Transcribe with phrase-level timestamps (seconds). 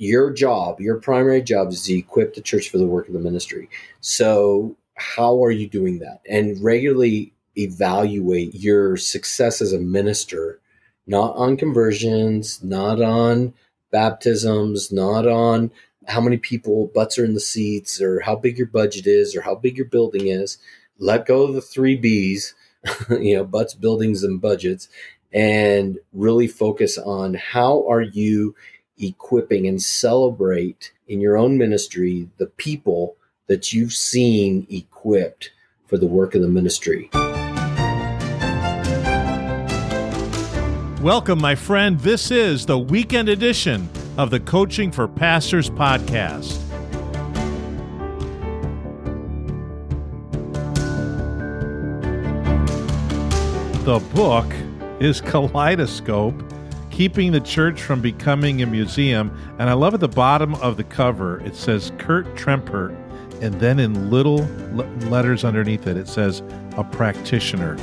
[0.00, 3.20] your job, your primary job is to equip the church for the work of the
[3.20, 3.68] ministry.
[4.00, 6.22] So, how are you doing that?
[6.28, 10.58] And regularly evaluate your success as a minister,
[11.06, 13.52] not on conversions, not on
[13.90, 15.70] baptisms, not on
[16.08, 19.42] how many people butts are in the seats or how big your budget is or
[19.42, 20.56] how big your building is.
[20.98, 22.54] Let go of the three B's,
[23.10, 24.88] you know, butts, buildings, and budgets,
[25.30, 28.54] and really focus on how are you
[29.00, 33.16] equipping and celebrate in your own ministry the people
[33.48, 35.50] that you've seen equipped
[35.86, 37.10] for the work of the ministry.
[41.02, 41.98] Welcome, my friend.
[42.00, 46.60] This is the weekend edition of the Coaching for Pastors podcast.
[53.84, 54.46] The book
[55.00, 56.49] is Kaleidoscope
[57.00, 59.34] Keeping the Church from Becoming a Museum.
[59.58, 62.94] And I love at the bottom of the cover, it says Kurt Trempert.
[63.40, 64.46] And then in little
[65.08, 66.42] letters underneath it, it says
[66.76, 67.78] a practitioner,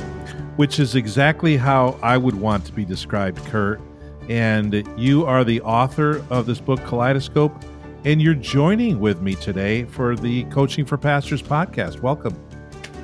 [0.54, 3.80] which is exactly how I would want to be described, Kurt
[4.28, 7.60] and you are the author of this book, Kaleidoscope,
[8.04, 12.02] and you're joining with me today for the Coaching for Pastors podcast.
[12.02, 12.36] Welcome.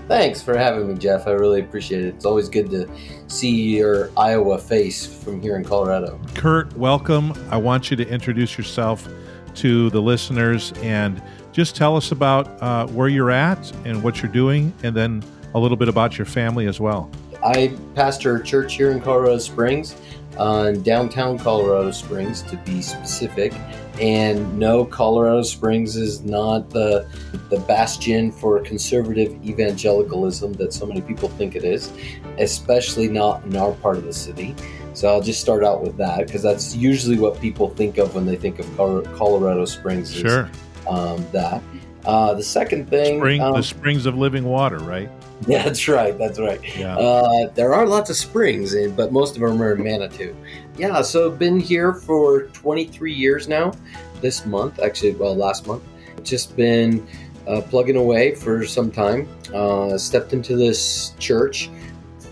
[0.06, 1.27] Thanks for having me, Jeff.
[1.27, 2.08] I really appreciate it.
[2.08, 2.88] It's always good to
[3.27, 6.20] see your Iowa face from here in Colorado.
[6.34, 7.33] Kurt, welcome.
[7.50, 9.08] I want you to introduce yourself
[9.55, 14.30] to the listeners and just tell us about uh, where you're at and what you're
[14.30, 17.10] doing, and then a little bit about your family as well.
[17.42, 19.97] I pastor a church here in Colorado Springs
[20.38, 23.55] uh, in downtown Colorado Springs, to be specific.
[24.00, 27.09] And no, Colorado Springs is not the
[27.48, 31.92] the bastion for conservative evangelicalism that so many people think it is,
[32.39, 34.55] especially not in our part of the city.
[34.95, 38.27] So I'll just start out with that because that's usually what people think of when
[38.27, 40.12] they think of Colorado Springs.
[40.12, 40.50] Sure.
[40.89, 41.62] um, that.
[42.05, 45.09] Uh, the second thing, Spring, um, the springs of living water, right?
[45.47, 46.17] Yeah, that's right.
[46.19, 46.61] That's right.
[46.77, 46.97] Yeah.
[46.97, 50.37] Uh, there are lots of springs, in, but most of them are in Manitou.
[50.76, 53.72] Yeah, so been here for 23 years now.
[54.20, 55.84] This month, actually, well, last month,
[56.24, 57.06] just been
[57.46, 59.28] uh, plugging away for some time.
[59.54, 61.70] Uh, stepped into this church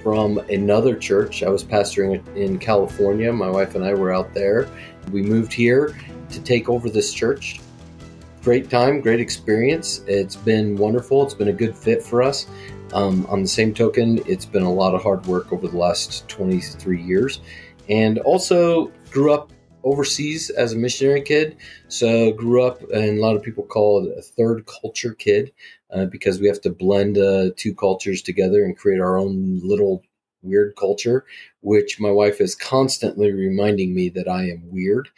[0.03, 1.45] from another church.
[1.45, 3.33] I was pastoring in California.
[3.33, 4.69] My wife and I were out there.
[5.13, 5.97] We moved here
[6.31, 7.61] to take over this church.
[8.43, 10.01] Great time, great experience.
[10.09, 11.23] It's been wonderful.
[11.23, 12.49] It's been a good fit for us.
[12.93, 16.29] Um, on the same token, it's been a lot of hard work over the last
[16.29, 17.41] 23 years.
[17.93, 19.53] And also grew up
[19.85, 21.57] overseas as a missionary kid.
[21.89, 25.53] So grew up, and a lot of people call it a third culture kid
[25.93, 30.03] uh, because we have to blend uh, two cultures together and create our own little
[30.43, 31.25] weird culture,
[31.61, 35.09] which my wife is constantly reminding me that I am weird.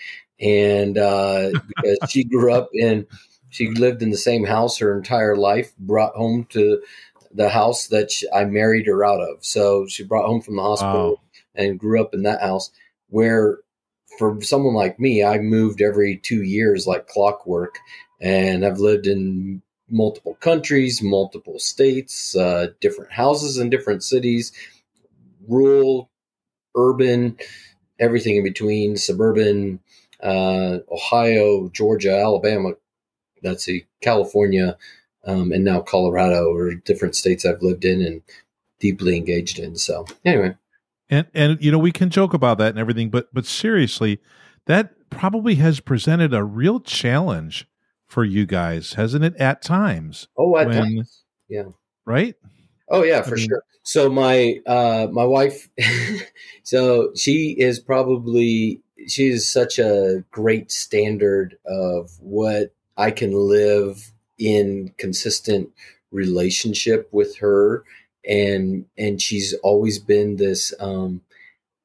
[0.41, 3.07] And uh, because she grew up in,
[3.51, 6.83] she lived in the same house her entire life, brought home to
[7.33, 9.45] the house that she, I married her out of.
[9.45, 11.21] So she brought home from the hospital wow.
[11.55, 12.71] And grew up in that house
[13.09, 13.59] where
[14.19, 17.79] for someone like me, I moved every two years like clockwork
[18.21, 24.53] and I've lived in multiple countries, multiple states, uh, different houses in different cities,
[25.47, 26.11] rural,
[26.77, 27.37] urban,
[27.99, 29.81] everything in between, suburban,
[30.23, 32.73] uh, Ohio, Georgia, Alabama,
[33.43, 34.77] that's see, California,
[35.27, 38.23] um, and now Colorado or different states I've lived in and
[38.81, 39.77] deeply engaged in.
[39.77, 40.57] So anyway,
[41.15, 44.21] and and you know we can joke about that and everything, but but seriously,
[44.67, 47.69] that probably has presented a real challenge
[48.07, 49.37] for you guys, hasn't it?
[49.37, 50.29] At times.
[50.37, 51.23] Oh, at when, times.
[51.49, 51.65] Yeah.
[52.05, 52.35] Right.
[52.89, 53.63] Oh yeah, for I mean, sure.
[53.83, 55.69] So my uh, my wife,
[56.63, 64.13] so she is probably she is such a great standard of what I can live
[64.39, 65.71] in consistent
[66.11, 67.85] relationship with her
[68.29, 71.23] and and she's always been this um,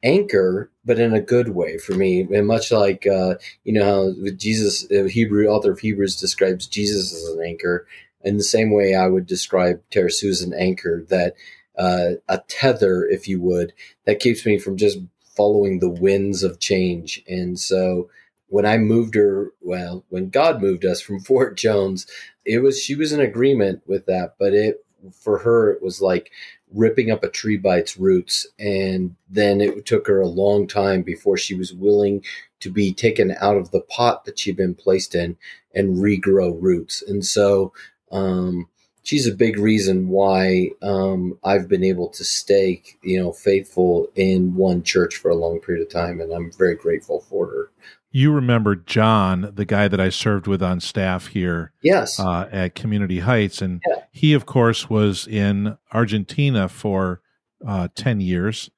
[0.03, 2.21] anchor but in a good way for me.
[2.21, 7.23] And much like uh, you know how jesus hebrew author of hebrews describes jesus as
[7.35, 7.85] an anchor.
[8.21, 11.35] In the same way i would describe Tara as an anchor that
[11.77, 13.71] uh, a tether if you would
[14.05, 14.99] that keeps me from just
[15.39, 17.23] following the winds of change.
[17.25, 18.09] And so
[18.47, 22.05] when I moved her, well, when God moved us from Fort Jones,
[22.45, 26.31] it was she was in agreement with that, but it for her it was like
[26.73, 31.01] ripping up a tree by its roots, and then it took her a long time
[31.01, 32.23] before she was willing
[32.59, 35.37] to be taken out of the pot that she'd been placed in
[35.73, 37.01] and regrow roots.
[37.01, 37.73] And so
[38.11, 38.67] um,
[39.03, 44.55] she's a big reason why um, I've been able to stay, you know, faithful in
[44.55, 47.71] one church for a long period of time, and I'm very grateful for her
[48.11, 51.71] you remember John, the guy that I served with on staff here.
[51.81, 52.19] Yes.
[52.19, 53.61] Uh, at Community Heights.
[53.61, 54.03] And yeah.
[54.11, 57.21] he, of course, was in Argentina for
[57.65, 58.69] uh, 10 years.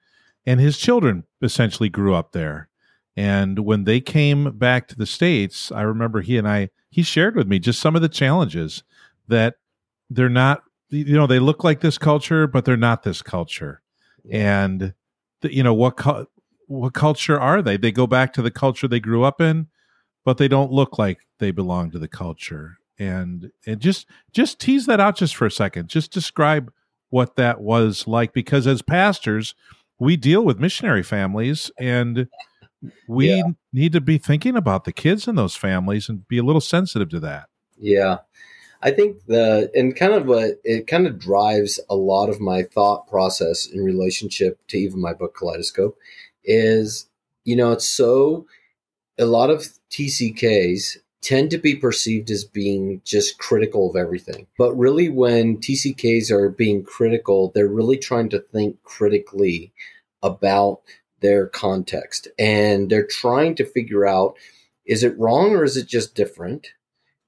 [0.45, 2.67] And his children essentially grew up there.
[3.15, 7.35] And when they came back to the States, I remember he and I, he shared
[7.35, 8.83] with me just some of the challenges
[9.27, 9.55] that
[10.09, 13.81] they're not, you know, they look like this culture, but they're not this culture.
[14.23, 14.63] Yeah.
[14.63, 14.93] And,
[15.41, 16.27] the, you know, what,
[16.71, 17.77] what culture are they?
[17.77, 19.67] They go back to the culture they grew up in,
[20.23, 22.77] but they don't look like they belong to the culture.
[22.97, 25.89] And and just just tease that out just for a second.
[25.89, 26.71] Just describe
[27.09, 29.53] what that was like because as pastors,
[29.99, 32.27] we deal with missionary families and
[33.07, 33.43] we yeah.
[33.73, 37.09] need to be thinking about the kids in those families and be a little sensitive
[37.09, 37.49] to that.
[37.77, 38.19] Yeah.
[38.83, 42.63] I think the and kind of what it kind of drives a lot of my
[42.63, 45.97] thought process in relationship to even my book Kaleidoscope
[46.43, 47.07] is,
[47.43, 48.45] you know, it's so
[49.17, 54.47] a lot of TCKs tend to be perceived as being just critical of everything.
[54.57, 59.71] But really, when TCKs are being critical, they're really trying to think critically
[60.23, 60.81] about
[61.21, 64.35] their context and they're trying to figure out
[64.85, 66.73] is it wrong or is it just different?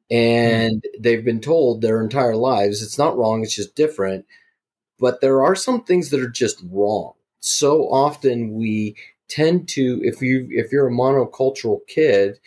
[0.10, 1.01] And mm-hmm.
[1.01, 4.25] they've been told their entire lives it's not wrong, it's just different.
[5.00, 7.13] But there are some things that are just wrong
[7.44, 8.95] so often we
[9.28, 12.40] tend to if you if you're a monocultural kid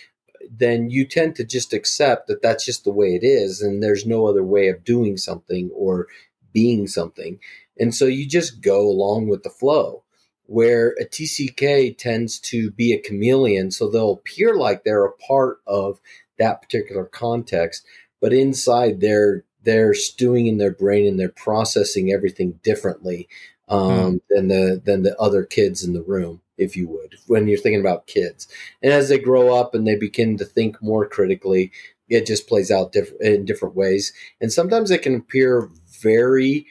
[0.51, 4.07] then you tend to just accept that that's just the way it is and there's
[4.07, 6.07] no other way of doing something or
[6.53, 7.39] being something.
[7.79, 10.05] And so you just go along with the flow
[10.47, 15.59] where a TCK tends to be a chameleon so they'll appear like they're a part
[15.67, 16.01] of
[16.39, 17.85] that particular context
[18.21, 23.29] but inside they're they're stewing in their brain and they're processing everything differently
[23.69, 24.21] um, mm.
[24.31, 27.81] than the than the other kids in the room, if you would, when you're thinking
[27.81, 28.49] about kids.
[28.83, 31.73] And as they grow up and they begin to think more critically,
[32.09, 34.13] it just plays out diff- in different ways.
[34.41, 35.71] And sometimes it can appear
[36.01, 36.67] very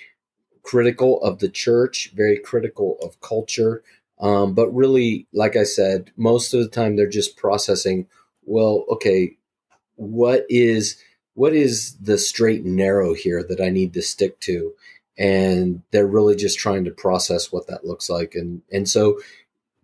[0.64, 3.84] critical of the church, very critical of culture.
[4.20, 8.08] Um, but really, like I said, most of the time they're just processing.
[8.44, 9.38] Well, okay,
[9.96, 10.98] what is
[11.34, 14.74] what is the straight and narrow here that I need to stick to?
[15.18, 18.36] And they're really just trying to process what that looks like.
[18.36, 19.20] And and so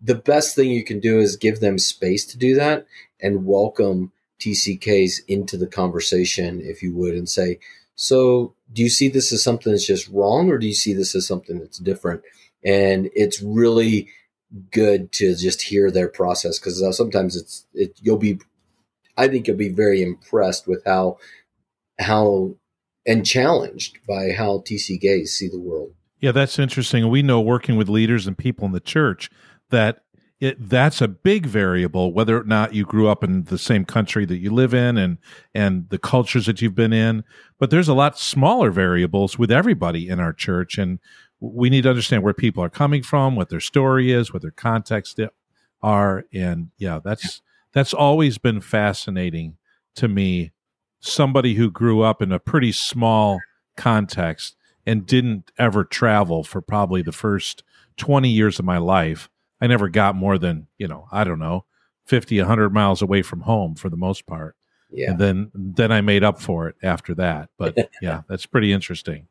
[0.00, 2.86] the best thing you can do is give them space to do that
[3.20, 7.60] and welcome TCKs into the conversation if you would and say
[7.94, 11.14] so do you see this as something that's just wrong or do you see this
[11.14, 12.22] as something that's different?
[12.64, 14.08] And it's really
[14.70, 18.38] good to just hear their process because uh, sometimes it's it you'll be
[19.16, 21.18] I think you'll be very impressed with how
[21.98, 22.56] how
[23.06, 25.94] and challenged by how TCKs see the world.
[26.20, 27.08] Yeah, that's interesting.
[27.10, 29.28] We know working with leaders and people in the church
[29.70, 30.02] that
[30.42, 34.24] it, that's a big variable whether or not you grew up in the same country
[34.24, 35.18] that you live in and
[35.54, 37.22] and the cultures that you've been in
[37.60, 40.98] but there's a lot smaller variables with everybody in our church and
[41.38, 44.50] we need to understand where people are coming from what their story is what their
[44.50, 45.20] context
[45.80, 47.40] are and yeah that's
[47.72, 49.56] that's always been fascinating
[49.94, 50.50] to me
[51.02, 53.40] somebody who grew up in a pretty small
[53.76, 54.56] context
[54.86, 57.62] and didn't ever travel for probably the first
[57.98, 59.28] 20 years of my life.
[59.60, 61.64] I never got more than, you know, I don't know,
[62.06, 64.56] 50, 100 miles away from home for the most part.
[64.90, 65.10] Yeah.
[65.10, 67.50] And then then I made up for it after that.
[67.58, 69.26] But yeah, that's pretty interesting.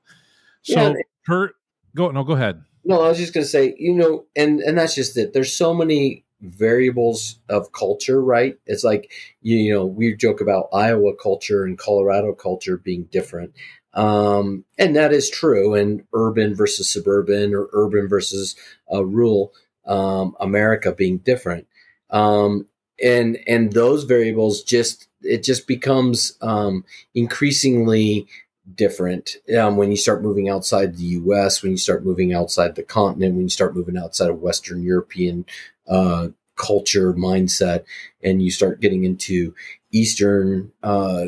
[0.63, 0.93] So yeah.
[1.25, 1.55] Kurt,
[1.95, 2.63] go no, go ahead.
[2.83, 5.33] No, I was just gonna say, you know, and and that's just it.
[5.33, 8.57] There's so many variables of culture, right?
[8.65, 13.53] It's like you, know we joke about Iowa culture and Colorado culture being different,
[13.93, 15.73] um, and that is true.
[15.75, 18.55] And urban versus suburban, or urban versus
[18.91, 19.53] uh, rural
[19.85, 21.67] um, America being different,
[22.09, 22.67] um,
[23.03, 26.83] and and those variables just it just becomes um,
[27.13, 28.27] increasingly
[28.75, 32.83] different um, when you start moving outside the U.S., when you start moving outside the
[32.83, 35.45] continent, when you start moving outside of Western European
[35.87, 37.83] uh, culture mindset,
[38.23, 39.53] and you start getting into
[39.91, 41.25] Eastern uh,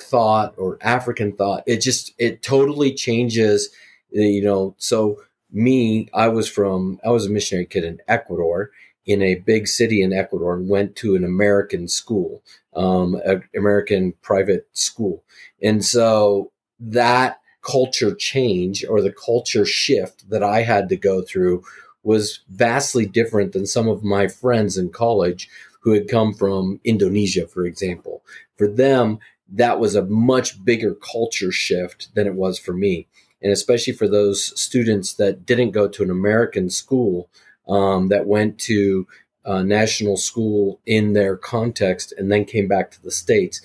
[0.00, 1.64] thought or African thought.
[1.66, 3.70] It just it totally changes.
[4.10, 8.70] You know, so me, I was from I was a missionary kid in Ecuador
[9.04, 12.40] in a big city in Ecuador and went to an American school,
[12.76, 15.24] um, an American private school,
[15.62, 16.51] and so
[16.90, 21.62] that culture change or the culture shift that I had to go through
[22.02, 25.48] was vastly different than some of my friends in college
[25.82, 28.24] who had come from Indonesia, for example.
[28.56, 33.06] For them, that was a much bigger culture shift than it was for me.
[33.40, 37.28] And especially for those students that didn't go to an American school,
[37.68, 39.06] um, that went to
[39.44, 43.60] uh, national school in their context and then came back to the states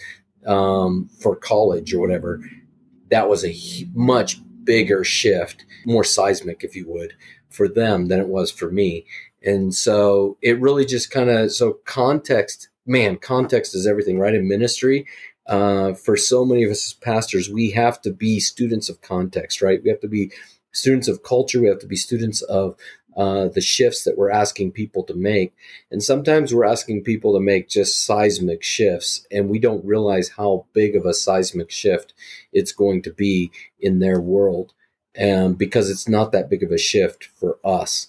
[0.45, 2.41] um, for college or whatever
[3.09, 3.55] that was a
[3.93, 7.13] much bigger shift more seismic if you would
[7.49, 9.05] for them than it was for me.
[9.43, 14.35] And so it really just kind of so context man context is everything right?
[14.35, 15.05] In ministry
[15.47, 19.61] uh, for so many of us as pastors we have to be students of context
[19.61, 19.81] right?
[19.81, 20.31] We have to be
[20.71, 21.61] students of culture.
[21.61, 22.75] We have to be students of
[23.17, 25.53] uh, the shifts that we're asking people to make.
[25.89, 30.67] And sometimes we're asking people to make just seismic shifts, and we don't realize how
[30.73, 32.13] big of a seismic shift
[32.53, 34.73] it's going to be in their world
[35.19, 38.07] um, because it's not that big of a shift for us.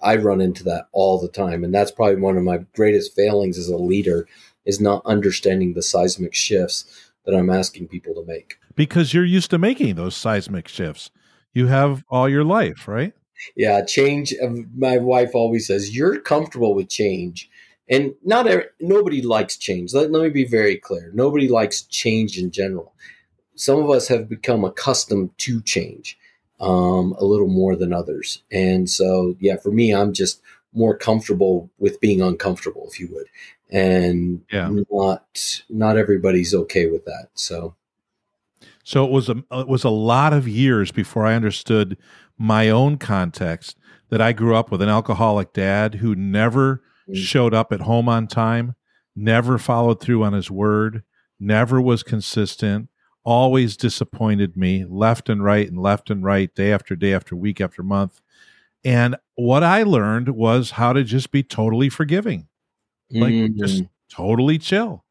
[0.00, 3.58] I run into that all the time, and that's probably one of my greatest failings
[3.58, 4.26] as a leader
[4.64, 8.58] is not understanding the seismic shifts that I'm asking people to make.
[8.74, 11.10] Because you're used to making those seismic shifts.
[11.52, 13.12] You have all your life, right?
[13.56, 14.34] Yeah, change.
[14.76, 17.50] My wife always says you're comfortable with change,
[17.88, 19.94] and not every, nobody likes change.
[19.94, 21.10] Let, let me be very clear.
[21.14, 22.94] Nobody likes change in general.
[23.54, 26.18] Some of us have become accustomed to change
[26.60, 30.40] um, a little more than others, and so yeah, for me, I'm just
[30.72, 33.26] more comfortable with being uncomfortable, if you would,
[33.70, 34.70] and yeah.
[34.90, 37.28] not not everybody's okay with that.
[37.34, 37.74] So.
[38.88, 41.98] So it was a it was a lot of years before I understood
[42.38, 43.76] my own context
[44.08, 47.14] that I grew up with an alcoholic dad who never mm.
[47.14, 48.76] showed up at home on time,
[49.14, 51.02] never followed through on his word,
[51.38, 52.88] never was consistent,
[53.24, 57.60] always disappointed me left and right and left and right, day after day after week
[57.60, 58.22] after month.
[58.82, 62.48] And what I learned was how to just be totally forgiving,
[63.10, 63.58] like mm-hmm.
[63.58, 65.04] just totally chill.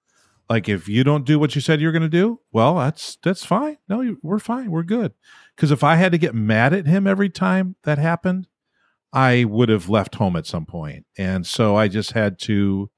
[0.50, 3.46] Like if you don't do what you said you're going to do, well, that's that's
[3.46, 3.78] fine.
[3.90, 4.72] No, we're fine.
[4.72, 5.14] We're good.
[5.56, 8.48] Because if I had to get mad at him every time that happened,
[9.14, 11.06] I would have left home at some point.
[11.18, 12.90] And so I just had to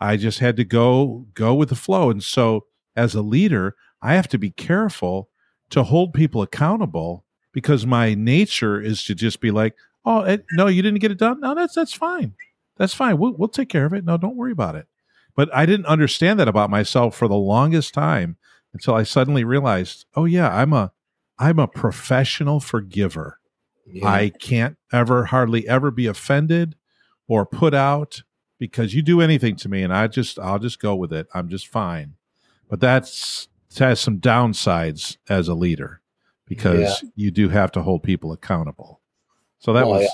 [0.00, 2.10] I just had to go go with the flow.
[2.10, 2.66] And so
[2.96, 5.28] as a leader, I have to be careful
[5.70, 10.66] to hold people accountable because my nature is to just be like, "Oh, it, no,
[10.66, 11.40] you didn't get it done.
[11.40, 12.34] No, that's that's fine.
[12.76, 13.18] That's fine.
[13.18, 14.04] We'll we'll take care of it.
[14.04, 14.86] No, don't worry about it."
[15.34, 18.36] But I didn't understand that about myself for the longest time
[18.72, 20.92] until I suddenly realized, "Oh yeah, I'm a
[21.42, 23.40] I'm a professional forgiver.
[23.84, 24.08] Yeah.
[24.08, 26.76] I can't ever, hardly ever be offended
[27.26, 28.22] or put out
[28.58, 31.26] because you do anything to me and I just, I'll just go with it.
[31.34, 32.14] I'm just fine.
[32.70, 33.48] But that's,
[33.78, 36.00] has some downsides as a leader
[36.46, 37.08] because yeah.
[37.16, 39.00] you do have to hold people accountable.
[39.58, 40.08] So that was, yeah.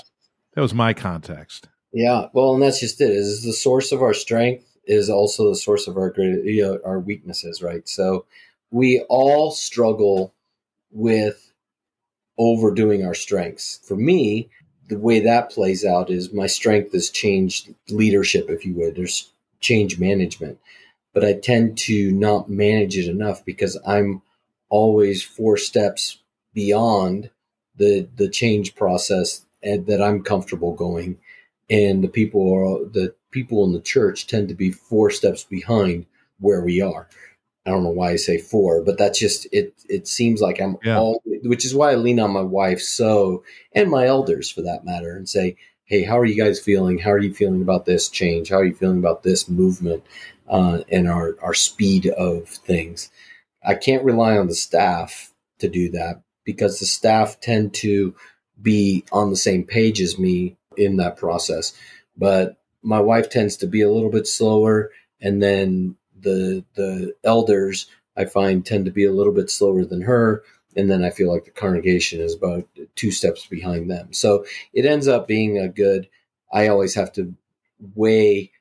[0.55, 1.67] that was my context.
[1.93, 2.27] Yeah.
[2.33, 5.87] Well, and that's just it is the source of our strength is also the source
[5.87, 7.87] of our great, you know, our weaknesses, right?
[7.87, 8.25] So
[8.71, 10.33] we all struggle
[10.91, 11.51] with
[12.39, 13.79] overdoing our strengths.
[13.83, 14.49] For me,
[14.87, 18.95] the way that plays out is my strength is changed leadership, if you would.
[18.95, 20.57] There's change management,
[21.13, 24.23] but I tend to not manage it enough because I'm
[24.69, 26.19] always four steps
[26.53, 27.29] beyond
[27.75, 31.19] the the change process eh, that I'm comfortable going,
[31.69, 36.05] and the people are the people in the church tend to be four steps behind
[36.39, 37.07] where we are.
[37.65, 39.73] I don't know why I say four, but that's just it.
[39.87, 40.97] It seems like I'm yeah.
[40.97, 43.43] all, which is why I lean on my wife so,
[43.73, 45.55] and my elders for that matter, and say,
[45.85, 46.97] "Hey, how are you guys feeling?
[46.97, 48.49] How are you feeling about this change?
[48.49, 50.03] How are you feeling about this movement
[50.47, 53.11] uh, and our our speed of things?"
[53.63, 58.15] I can't rely on the staff to do that because the staff tend to
[58.61, 61.73] be on the same page as me in that process,
[62.17, 67.87] but my wife tends to be a little bit slower, and then the the elders
[68.15, 70.43] I find tend to be a little bit slower than her,
[70.75, 74.13] and then I feel like the congregation is about two steps behind them.
[74.13, 76.09] So it ends up being a good.
[76.51, 77.33] I always have to
[77.95, 78.51] weigh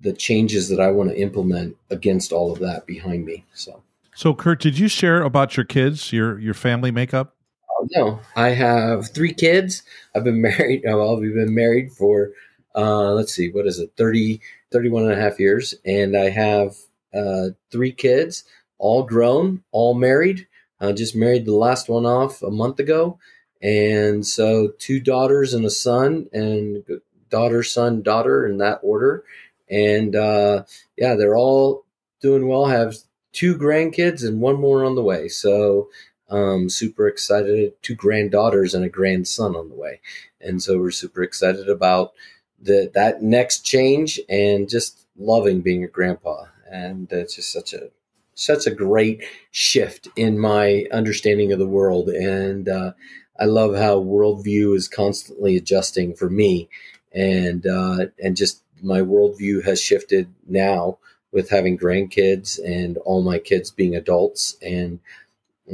[0.00, 3.44] the changes that I want to implement against all of that behind me.
[3.54, 3.82] So.
[4.14, 7.36] So, Kurt, did you share about your kids, your your family makeup?
[7.70, 9.82] Oh, no, I have three kids.
[10.14, 10.82] I've been married.
[10.84, 12.30] Well, we've been married for
[12.76, 14.40] uh, let's see, what is it, 30,
[14.70, 16.76] 31 and a half years, and I have
[17.14, 18.44] uh, three kids,
[18.78, 20.46] all grown, all married.
[20.80, 23.18] I just married the last one off a month ago.
[23.62, 26.84] And so two daughters and a son, and
[27.30, 29.24] daughter, son, daughter in that order.
[29.70, 30.64] And uh,
[30.96, 31.84] yeah, they're all
[32.20, 32.66] doing well.
[32.66, 32.96] Have
[33.32, 35.28] two grandkids and one more on the way.
[35.28, 35.88] So
[36.28, 37.72] um, super excited.
[37.82, 40.00] Two granddaughters and a grandson on the way.
[40.40, 42.12] And so we're super excited about
[42.60, 47.90] the, that next change and just loving being a grandpa and it's just such a
[48.34, 52.92] such a great shift in my understanding of the world and uh,
[53.40, 56.68] i love how worldview is constantly adjusting for me
[57.12, 60.98] and uh, and just my worldview has shifted now
[61.32, 64.56] with having grandkids and all my kids being adults.
[64.62, 65.00] And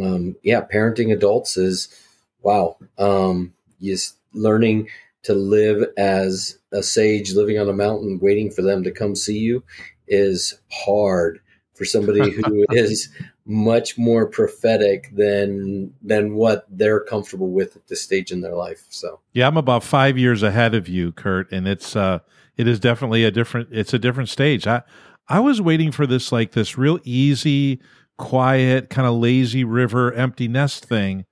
[0.00, 1.88] um, yeah, parenting adults is
[2.42, 2.76] wow.
[2.98, 4.88] Um, just learning
[5.24, 9.38] to live as a sage living on a mountain, waiting for them to come see
[9.38, 9.62] you
[10.08, 11.40] is hard
[11.74, 13.08] for somebody who is
[13.44, 18.84] much more prophetic than than what they're comfortable with at this stage in their life.
[18.88, 22.20] So yeah, I'm about five years ahead of you, Kurt, and it's uh
[22.56, 24.66] it is definitely a different it's a different stage.
[24.66, 24.82] I
[25.28, 27.80] I was waiting for this like this real easy,
[28.18, 31.24] quiet, kind of lazy river empty nest thing,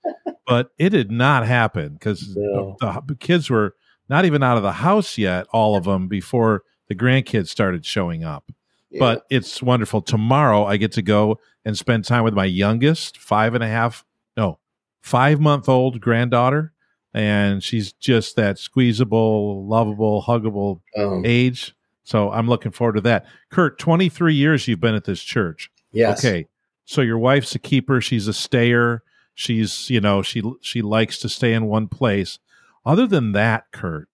[0.46, 2.76] but it did not happen because no.
[2.80, 3.76] the, the kids were
[4.10, 8.24] not even out of the house yet, all of them before the grandkids started showing
[8.24, 8.50] up.
[8.98, 10.02] But it's wonderful.
[10.02, 14.04] Tomorrow I get to go and spend time with my youngest, five and a half,
[14.36, 14.58] no,
[15.00, 16.72] five month old granddaughter.
[17.14, 21.74] And she's just that squeezable, lovable, huggable um, age.
[22.02, 23.26] So I'm looking forward to that.
[23.50, 25.70] Kurt, 23 years you've been at this church.
[25.92, 26.24] Yes.
[26.24, 26.48] Okay.
[26.84, 28.00] So your wife's a keeper.
[28.00, 29.04] She's a stayer.
[29.34, 32.40] She's, you know, she she likes to stay in one place.
[32.84, 34.08] Other than that, Kurt,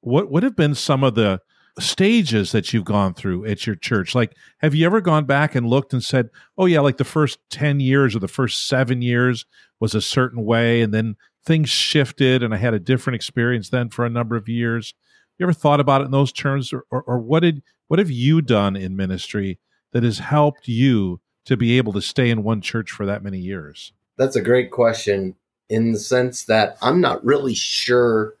[0.00, 1.40] what would have been some of the
[1.78, 4.14] stages that you've gone through at your church?
[4.14, 7.38] Like, have you ever gone back and looked and said, oh, yeah, like the first
[7.50, 9.46] 10 years or the first seven years
[9.80, 13.88] was a certain way, and then things shifted, and I had a different experience then
[13.88, 14.94] for a number of years?
[15.38, 18.10] You ever thought about it in those terms, or, or, or what did what have
[18.10, 19.58] you done in ministry
[19.92, 23.38] that has helped you to be able to stay in one church for that many
[23.38, 23.92] years?
[24.16, 25.34] That's a great question
[25.68, 28.34] in the sense that I'm not really sure,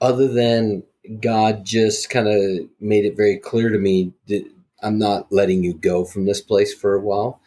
[0.00, 0.82] other than
[1.20, 4.44] God just kind of made it very clear to me that
[4.82, 7.40] I'm not letting you go from this place for a while.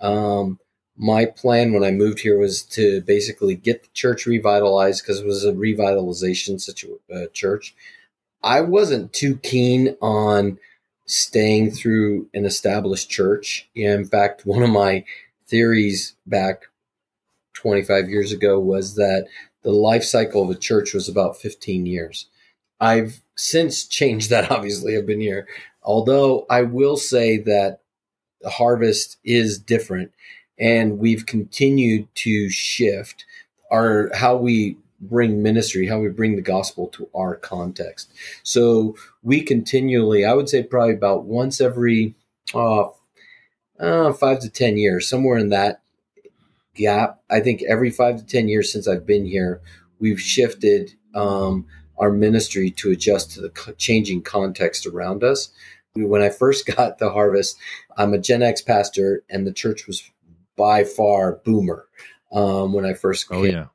[0.00, 0.58] Um,
[0.96, 5.26] my plan when I moved here was to basically get the church revitalized because it
[5.26, 7.74] was a revitalization situ- uh, church.
[8.42, 10.58] I wasn't too keen on
[11.06, 13.68] staying through an established church.
[13.74, 15.04] In fact, one of my
[15.46, 16.62] theories back
[17.56, 19.26] 25 years ago was that
[19.62, 22.28] the life cycle of a church was about 15 years.
[22.80, 24.50] I've since changed that.
[24.50, 25.48] Obviously, I've been here.
[25.82, 27.80] Although I will say that
[28.42, 30.12] the harvest is different,
[30.58, 33.24] and we've continued to shift
[33.70, 38.10] our how we bring ministry, how we bring the gospel to our context.
[38.42, 42.14] So we continually, I would say, probably about once every
[42.54, 42.88] uh,
[43.78, 45.80] uh, five to ten years, somewhere in that
[46.76, 47.20] gap.
[47.30, 49.60] I think every five to ten years since I've been here,
[49.98, 50.94] we've shifted.
[51.14, 51.66] Um,
[51.98, 55.50] our ministry to adjust to the changing context around us.
[55.94, 57.56] When I first got the harvest,
[57.96, 60.02] I'm a Gen X pastor, and the church was
[60.56, 61.86] by far boomer
[62.32, 63.54] um, when I first oh, came.
[63.54, 63.66] Oh, yeah.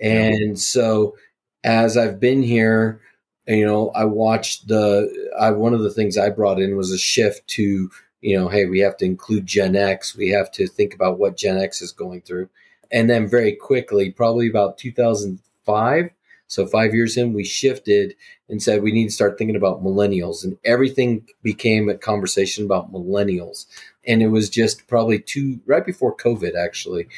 [0.00, 0.54] And yeah.
[0.54, 1.16] so
[1.64, 3.00] as I've been here,
[3.46, 6.98] you know, I watched the, I, one of the things I brought in was a
[6.98, 7.90] shift to,
[8.22, 10.16] you know, hey, we have to include Gen X.
[10.16, 12.48] We have to think about what Gen X is going through.
[12.90, 16.10] And then very quickly, probably about 2005,
[16.46, 18.14] so five years in, we shifted
[18.48, 22.92] and said we need to start thinking about millennials, and everything became a conversation about
[22.92, 23.64] millennials.
[24.06, 27.08] And it was just probably two right before COVID, actually,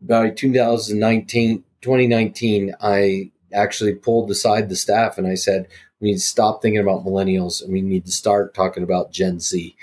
[0.00, 2.74] about 2019, 2019.
[2.80, 5.66] I actually pulled aside the staff and I said
[6.00, 9.40] we need to stop thinking about millennials and we need to start talking about Gen
[9.40, 9.74] Z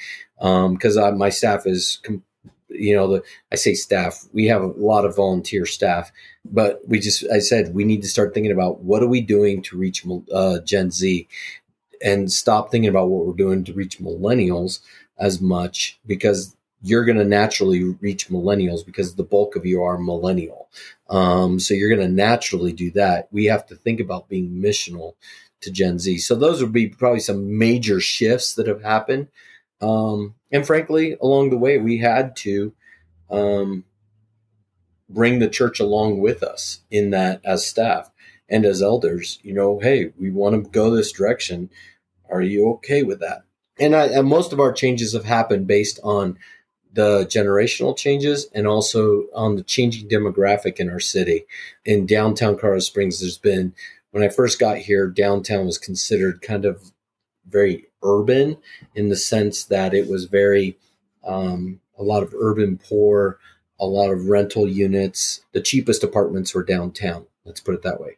[0.41, 2.01] because um, my staff is
[2.69, 6.11] you know the i say staff we have a lot of volunteer staff
[6.45, 9.61] but we just i said we need to start thinking about what are we doing
[9.61, 11.27] to reach uh, gen z?
[12.03, 14.79] And stop thinking about what we're doing to reach millennials
[15.19, 19.99] as much because you're going to naturally reach millennials because the bulk of you are
[19.99, 20.67] millennial.
[21.11, 23.27] Um, so you're going to naturally do that.
[23.31, 25.13] We have to think about being missional
[25.61, 26.17] to gen z.
[26.17, 29.27] So those would be probably some major shifts that have happened
[29.81, 32.73] um, and frankly, along the way, we had to
[33.29, 33.85] um,
[35.09, 38.11] bring the church along with us in that as staff
[38.49, 39.39] and as elders.
[39.41, 41.69] You know, hey, we want to go this direction.
[42.29, 43.43] Are you okay with that?
[43.79, 46.37] And, I, and most of our changes have happened based on
[46.93, 51.45] the generational changes and also on the changing demographic in our city.
[51.85, 53.73] In downtown Colorado Springs, there's been,
[54.11, 56.91] when I first got here, downtown was considered kind of
[57.47, 58.57] very urban
[58.95, 60.77] in the sense that it was very
[61.23, 63.39] um, a lot of urban poor,
[63.79, 65.41] a lot of rental units.
[65.53, 67.25] The cheapest apartments were downtown.
[67.45, 68.17] Let's put it that way.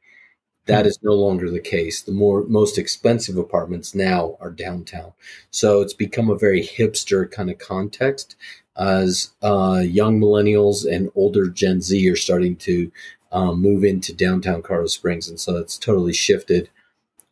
[0.66, 2.02] That is no longer the case.
[2.02, 5.12] The more most expensive apartments now are downtown.
[5.52, 8.38] So it's become a very hipster kind of context
[8.78, 12.92] as uh, young millennials and older Gen Z are starting to
[13.32, 16.70] um, move into downtown Colorado Springs, and so it's totally shifted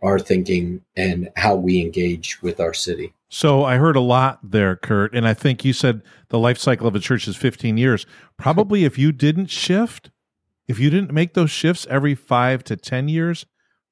[0.01, 3.13] our thinking and how we engage with our city.
[3.29, 6.87] So I heard a lot there, Kurt, and I think you said the life cycle
[6.87, 8.05] of a church is 15 years.
[8.37, 10.11] Probably if you didn't shift,
[10.67, 13.45] if you didn't make those shifts every 5 to 10 years,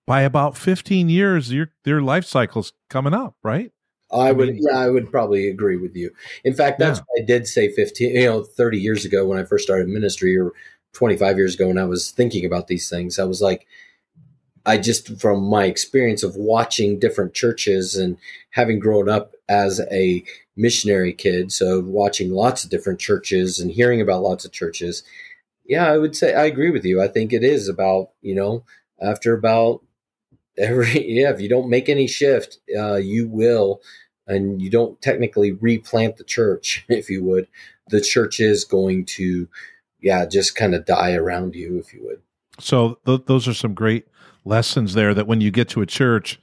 [0.09, 3.71] by about 15 years your their life cycle's coming up, right?
[4.11, 6.09] I, I would mean, yeah, I would probably agree with you.
[6.43, 7.03] In fact, that's yeah.
[7.05, 10.35] why I did say 15, you know, 30 years ago when I first started ministry
[10.35, 10.53] or
[10.93, 13.19] 25 years ago when I was thinking about these things.
[13.19, 13.67] I was like
[14.65, 18.17] I just, from my experience of watching different churches and
[18.51, 20.23] having grown up as a
[20.55, 25.03] missionary kid, so watching lots of different churches and hearing about lots of churches,
[25.65, 27.01] yeah, I would say I agree with you.
[27.01, 28.63] I think it is about, you know,
[29.01, 29.81] after about
[30.57, 33.81] every, yeah, if you don't make any shift, uh, you will,
[34.27, 37.47] and you don't technically replant the church, if you would,
[37.87, 39.47] the church is going to,
[40.01, 42.21] yeah, just kind of die around you, if you would.
[42.59, 44.07] So th- those are some great
[44.49, 46.39] lessons there that when you get to a church,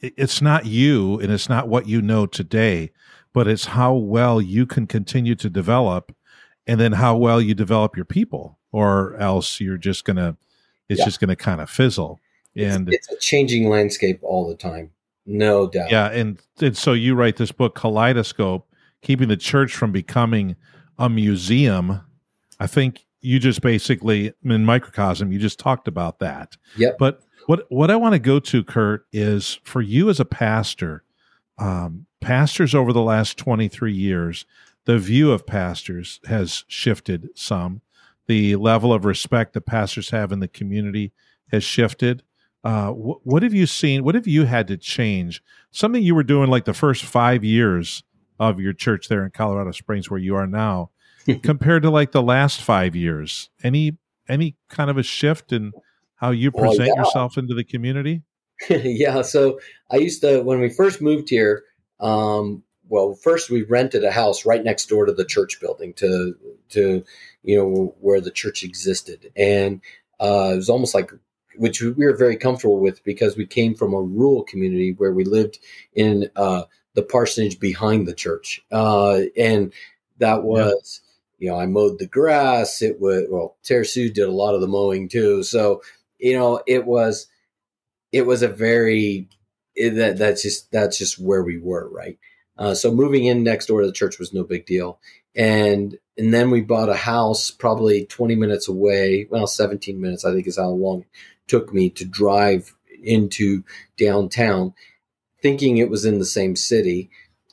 [0.00, 2.90] it's not you and it's not what you know today,
[3.34, 6.14] but it's how well you can continue to develop
[6.66, 10.36] and then how well you develop your people, or else you're just going to,
[10.88, 11.04] it's yeah.
[11.04, 12.20] just going to kind of fizzle.
[12.56, 14.90] And it's, it's, a changing landscape all the time.
[15.26, 15.90] No doubt.
[15.90, 16.10] Yeah.
[16.10, 18.66] And, and so you write this book, Kaleidoscope,
[19.02, 20.56] keeping the church from becoming
[20.98, 22.00] a museum.
[22.58, 27.66] I think you just basically in microcosm you just talked about that yeah but what
[27.68, 31.04] what i want to go to kurt is for you as a pastor
[31.58, 34.46] um, pastors over the last 23 years
[34.84, 37.80] the view of pastors has shifted some.
[38.26, 41.12] The level of respect that pastors have in the community
[41.50, 42.22] has shifted.
[42.62, 45.42] Uh, wh- what have you seen what have you had to change?
[45.70, 48.02] Something you were doing like the first five years
[48.38, 50.90] of your church there in colorado springs where you are now
[51.42, 53.50] compared to like the last five years?
[53.62, 53.96] Any
[54.28, 55.72] any kind of a shift in
[56.20, 57.02] how you present well, yeah.
[57.02, 58.22] yourself into the community?
[58.68, 59.22] yeah.
[59.22, 59.58] So
[59.90, 61.64] I used to when we first moved here.
[61.98, 66.34] Um, well, first we rented a house right next door to the church building to
[66.70, 67.04] to
[67.42, 69.80] you know where the church existed, and
[70.20, 71.10] uh, it was almost like
[71.56, 75.24] which we were very comfortable with because we came from a rural community where we
[75.24, 75.58] lived
[75.94, 76.62] in uh,
[76.94, 79.72] the parsonage behind the church, uh, and
[80.18, 81.00] that was
[81.40, 82.82] you know, I mowed the grass.
[82.82, 85.42] It was well, Tersu did a lot of the mowing too.
[85.42, 85.82] So,
[86.20, 87.26] you know, it was
[88.12, 89.28] it was a very
[89.74, 92.18] it, that that's just that's just where we were, right?
[92.58, 95.00] Uh, so moving in next door to the church was no big deal,
[95.34, 99.26] and and then we bought a house probably 20 minutes away.
[99.30, 101.06] Well, 17 minutes I think is how long it
[101.48, 103.64] took me to drive into
[103.96, 104.74] downtown,
[105.40, 107.10] thinking it was in the same city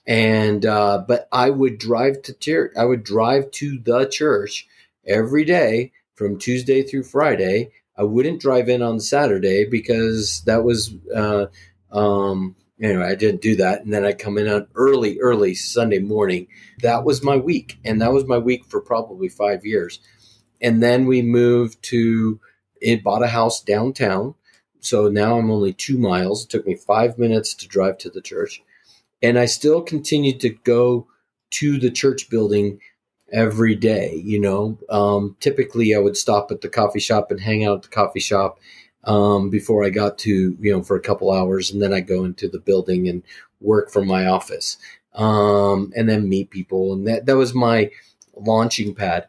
[0.08, 2.72] and uh, but I would drive to church.
[2.78, 4.66] I would drive to the church
[5.06, 7.72] every day from Tuesday through Friday.
[7.98, 11.48] I wouldn't drive in on Saturday because that was uh,
[11.92, 13.06] um, anyway.
[13.06, 16.48] I didn't do that, and then I come in on early, early Sunday morning.
[16.82, 20.00] That was my week, and that was my week for probably five years.
[20.62, 22.40] And then we moved to
[22.82, 23.04] it.
[23.04, 24.36] Bought a house downtown,
[24.80, 26.44] so now I'm only two miles.
[26.44, 28.62] It took me five minutes to drive to the church
[29.22, 31.08] and I still continued to go
[31.52, 32.80] to the church building
[33.32, 34.22] every day.
[34.24, 37.82] You know, um, typically I would stop at the coffee shop and hang out at
[37.84, 38.60] the coffee shop
[39.04, 42.24] um, before I got to you know for a couple hours, and then I go
[42.24, 43.24] into the building and
[43.62, 44.78] work from my office,
[45.14, 47.92] um, and then meet people, and that that was my
[48.36, 49.28] launching pad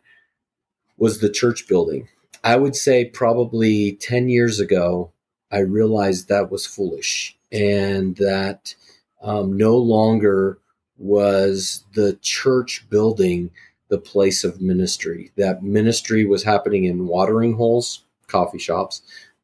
[0.99, 2.09] was the church building.
[2.45, 5.13] I would say probably 10 years ago,
[5.51, 8.75] I realized that was foolish and that
[9.23, 10.59] um, no longer
[10.99, 13.51] was the church building
[13.89, 15.31] the place of ministry.
[15.37, 19.03] That ministry was happening in watering holes, coffee shops,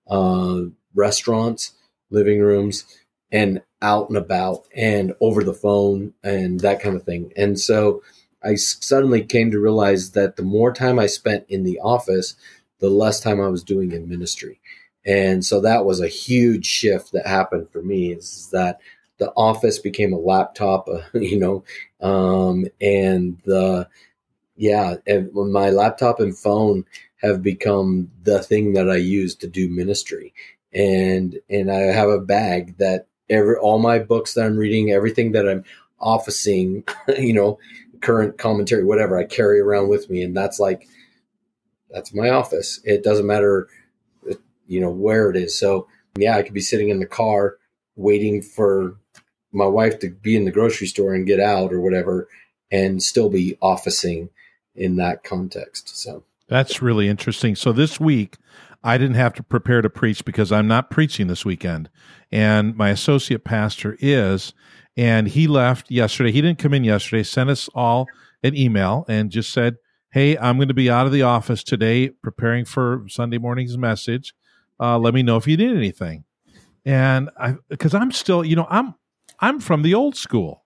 [0.09, 0.63] uh,
[0.95, 1.73] restaurants,
[2.11, 2.85] living rooms,
[3.33, 7.33] and out and about and over the phone and that kind of thing.
[7.37, 8.03] And so
[8.43, 12.37] I suddenly came to realize that the more time I spent in the office,
[12.79, 14.61] the less time I was doing in ministry.
[15.07, 18.81] And so that was a huge shift that happened for me is that
[19.19, 21.65] the office became a laptop, you know,
[22.01, 23.89] um, and the
[24.57, 24.97] yeah,
[25.33, 26.85] my laptop and phone
[27.17, 30.33] have become the thing that I use to do ministry,
[30.73, 35.33] and and I have a bag that every all my books that I'm reading, everything
[35.33, 35.65] that I'm
[36.01, 36.85] officing,
[37.19, 37.59] you know,
[38.01, 40.87] current commentary, whatever I carry around with me, and that's like
[41.91, 42.81] that's my office.
[42.85, 43.69] It doesn't matter,
[44.67, 45.59] you know, where it is.
[45.59, 47.57] So yeah, I could be sitting in the car
[47.97, 48.97] waiting for
[49.53, 52.29] my wife to be in the grocery store and get out or whatever
[52.71, 54.29] and still be officing
[54.75, 55.97] in that context.
[55.97, 57.57] So that's really interesting.
[57.57, 58.37] So this week
[58.83, 61.89] I didn't have to prepare to preach because I'm not preaching this weekend.
[62.31, 64.53] And my associate pastor is,
[64.97, 66.33] and he left yesterday.
[66.33, 68.07] He didn't come in yesterday, sent us all
[68.43, 69.77] an email and just said,
[70.13, 74.33] Hey, I'm going to be out of the office today preparing for Sunday morning's message.
[74.79, 76.25] Uh, let me know if you need anything.
[76.85, 78.95] And I, because I'm still, you know, I'm,
[79.41, 80.65] I'm from the old school,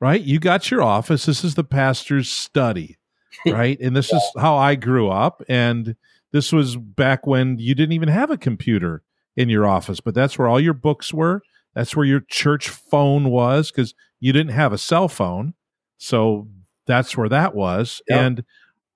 [0.00, 0.20] right?
[0.20, 1.24] You got your office.
[1.24, 2.98] This is the pastor's study,
[3.46, 3.78] right?
[3.80, 4.18] and this yeah.
[4.18, 5.42] is how I grew up.
[5.48, 5.96] And,
[6.32, 9.02] this was back when you didn't even have a computer
[9.36, 11.42] in your office, but that's where all your books were.
[11.74, 15.54] That's where your church phone was because you didn't have a cell phone.
[15.98, 16.48] So
[16.86, 18.02] that's where that was.
[18.08, 18.44] And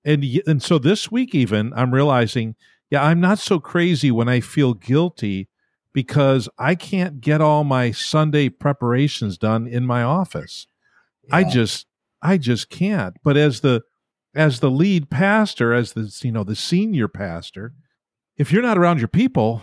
[0.03, 2.55] and and so this week even I'm realizing,
[2.89, 5.47] yeah, I'm not so crazy when I feel guilty
[5.93, 10.67] because I can't get all my Sunday preparations done in my office.
[11.27, 11.37] Yeah.
[11.37, 11.85] I just
[12.21, 13.15] I just can't.
[13.23, 13.83] But as the
[14.35, 17.73] as the lead pastor, as the you know the senior pastor,
[18.37, 19.61] if you're not around your people,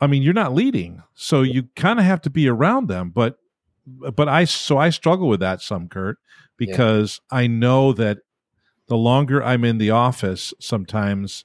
[0.00, 3.10] I mean, you're not leading, so you kind of have to be around them.
[3.10, 3.38] But
[3.86, 6.18] but I so I struggle with that some, Kurt,
[6.56, 7.38] because yeah.
[7.38, 8.18] I know that
[8.86, 11.44] the longer I'm in the office, sometimes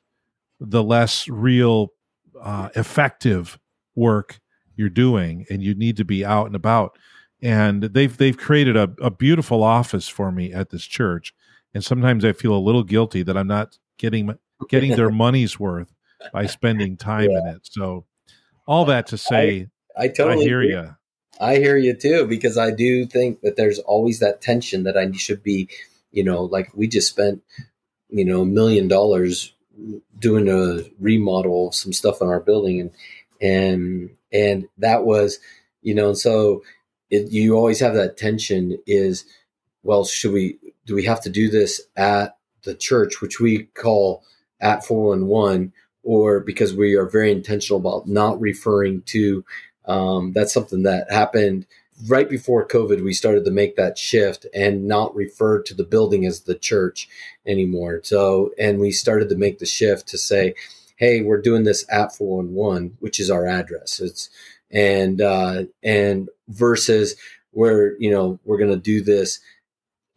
[0.59, 1.93] the less real
[2.39, 3.57] uh, effective
[3.95, 4.39] work
[4.75, 6.97] you're doing, and you need to be out and about.
[7.41, 11.33] And they've they've created a, a beautiful office for me at this church
[11.73, 14.35] and sometimes I feel a little guilty that I'm not getting
[14.69, 15.93] getting their money's worth
[16.33, 17.39] by spending time yeah.
[17.39, 17.61] in it.
[17.63, 18.05] So,
[18.67, 20.95] all that to say, I, I totally I hear you.
[21.39, 25.09] I hear you too because I do think that there's always that tension that I
[25.13, 25.69] should be,
[26.11, 27.41] you know, like we just spent,
[28.09, 29.53] you know, a million dollars
[30.17, 32.91] doing a remodel of some stuff in our building and
[33.41, 35.39] and and that was,
[35.81, 36.61] you know, and so
[37.09, 39.23] it, you always have that tension is
[39.83, 44.23] well should we do we have to do this at the church, which we call
[44.59, 45.71] at 411,
[46.01, 49.45] or because we are very intentional about not referring to
[49.85, 51.67] um, that's something that happened
[52.07, 53.03] right before COVID.
[53.03, 57.07] We started to make that shift and not refer to the building as the church
[57.45, 58.01] anymore.
[58.03, 60.55] So, and we started to make the shift to say,
[60.95, 63.99] hey, we're doing this at 411, which is our address.
[63.99, 64.29] It's
[64.71, 67.15] and uh, and versus
[67.51, 69.39] where you know we're going to do this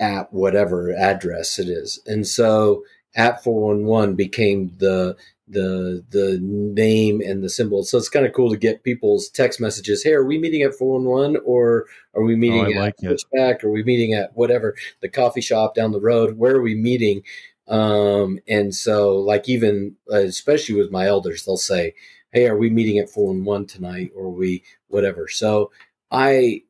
[0.03, 2.01] at whatever address it is.
[2.07, 2.85] And so
[3.15, 5.17] at 411 became the
[5.49, 7.85] the the name and the symbol.
[7.85, 10.03] So it's kind of cool to get people's text messages.
[10.03, 13.63] Hey, are we meeting at 411 or are we meeting oh, at Pushback?
[13.63, 16.37] Are we meeting at whatever the coffee shop down the road?
[16.37, 17.23] Where are we meeting?
[17.69, 21.95] Um, and so like even uh, especially with my elders, they'll say,
[22.33, 25.29] Hey, are we meeting at 411 tonight or we whatever?
[25.29, 25.71] So
[26.11, 26.63] I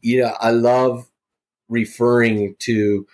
[0.00, 1.07] you know, I love
[1.68, 3.06] referring to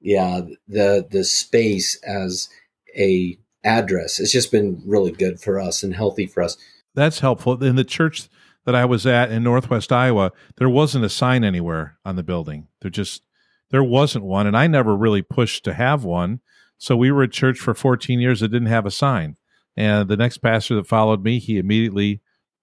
[0.00, 2.48] yeah the the space as
[2.96, 4.18] a address.
[4.18, 6.56] It's just been really good for us and healthy for us.
[6.94, 7.62] That's helpful.
[7.62, 8.28] In the church
[8.64, 12.68] that i was at in northwest iowa there wasn't a sign anywhere on the building.
[12.82, 13.22] There just
[13.70, 16.40] there wasn't one and i never really pushed to have one.
[16.76, 19.36] So we were a church for 14 years that didn't have a sign.
[19.76, 22.20] And the next pastor that followed me he immediately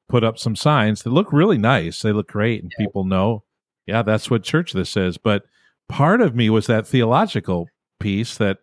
[0.07, 2.01] put up some signs that look really nice.
[2.01, 2.85] They look great and yeah.
[2.85, 3.44] people know
[3.85, 5.17] yeah, that's what church this is.
[5.17, 5.43] But
[5.89, 7.67] part of me was that theological
[7.99, 8.57] piece that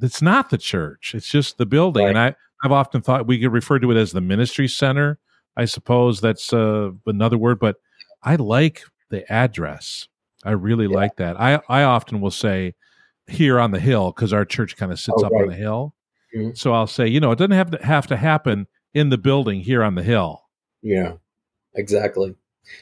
[0.00, 2.04] it's not the church; it's just the building.
[2.04, 2.10] Right.
[2.10, 5.18] And I, I've often thought we could refer to it as the ministry center.
[5.56, 7.76] I suppose that's uh, another word, but
[8.22, 10.08] I like the address.
[10.44, 10.96] I really yeah.
[10.96, 11.40] like that.
[11.40, 12.74] I, I often will say
[13.26, 15.44] here on the hill because our church kind of sits oh, up right.
[15.44, 15.94] on a hill.
[16.36, 16.50] Mm-hmm.
[16.54, 19.60] So I'll say, you know, it doesn't have to have to happen in the building
[19.60, 20.42] here on the hill.
[20.82, 21.14] Yeah,
[21.74, 22.36] exactly.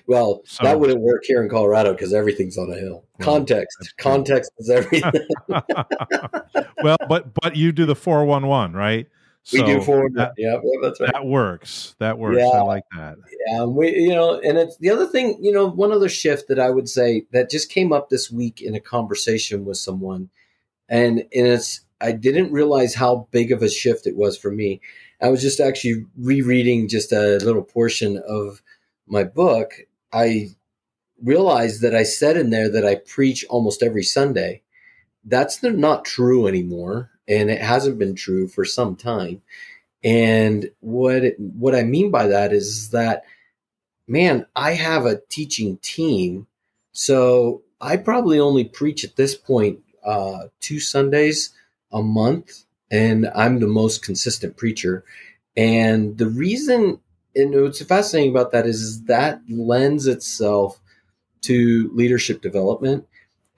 [0.06, 3.04] Well, so, that wouldn't work here in Colorado because everything's on a hill.
[3.20, 5.26] Oh, context, context is everything.
[6.82, 9.06] well, but but you do the four one one, right?
[9.44, 10.10] So we do four.
[10.14, 11.10] That, yeah, that's right.
[11.12, 11.94] That works.
[12.00, 12.36] That works.
[12.38, 13.16] Yeah, I like that.
[13.46, 15.38] Yeah, we you know, and it's the other thing.
[15.40, 18.60] You know, one other shift that I would say that just came up this week
[18.60, 20.28] in a conversation with someone,
[20.88, 24.80] and and it's I didn't realize how big of a shift it was for me.
[25.20, 28.62] I was just actually rereading just a little portion of
[29.10, 29.72] my book,
[30.12, 30.50] I
[31.22, 34.62] realized that I said in there that I preach almost every Sunday.
[35.24, 39.42] That's not true anymore, and it hasn't been true for some time.
[40.04, 43.24] And what it, what I mean by that is that,
[44.06, 46.46] man, I have a teaching team,
[46.92, 51.52] so I probably only preach at this point uh, two Sundays
[51.92, 55.04] a month, and I'm the most consistent preacher.
[55.56, 57.00] And the reason
[57.38, 60.80] and what's fascinating about that is, that lends itself
[61.42, 63.06] to leadership development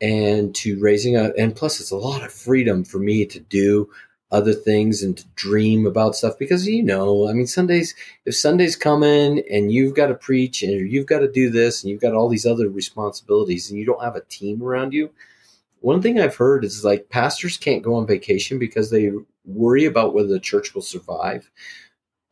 [0.01, 3.91] and to raising a and plus it's a lot of freedom for me to do
[4.31, 8.77] other things and to dream about stuff because you know, I mean, Sundays if Sundays
[8.77, 12.01] come in and you've got to preach and you've got to do this and you've
[12.01, 15.11] got all these other responsibilities and you don't have a team around you.
[15.81, 19.11] One thing I've heard is like pastors can't go on vacation because they
[19.45, 21.51] worry about whether the church will survive.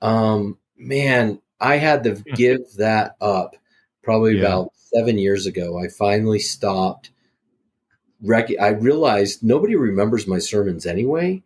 [0.01, 2.35] Um, man, I had to hmm.
[2.35, 3.57] give that up
[4.03, 4.47] probably yeah.
[4.47, 5.79] about seven years ago.
[5.79, 7.11] I finally stopped.
[8.23, 11.43] Rec- I realized nobody remembers my sermons anyway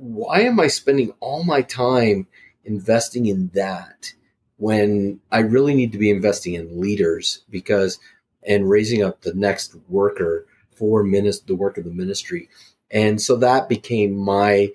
[0.00, 2.26] why am I spending all my time
[2.64, 4.12] investing in that
[4.56, 7.98] when I really need to be investing in leaders because
[8.46, 12.48] and raising up the next worker for minis- the work of the ministry.
[12.90, 14.70] And so that became my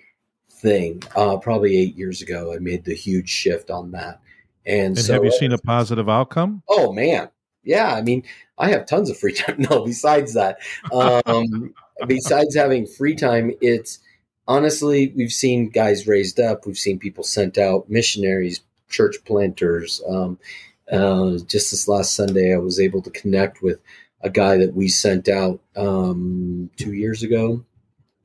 [0.65, 1.04] thing.
[1.15, 4.19] Uh, probably eight years ago, I made the huge shift on that.
[4.65, 6.63] And, and so, have you seen a positive outcome?
[6.67, 7.30] Oh man,
[7.63, 7.93] yeah.
[7.93, 8.23] I mean,
[8.58, 9.65] I have tons of free time.
[9.69, 10.58] No, besides that,
[10.91, 11.73] um,
[12.08, 13.99] besides having free time, it's
[14.47, 16.65] honestly, we've seen guys raised up.
[16.65, 20.01] We've seen people sent out, missionaries, church planters.
[20.10, 20.39] Um,
[20.91, 23.80] uh, just this last Sunday, I was able to connect with
[24.21, 27.63] a guy that we sent out um, two years ago.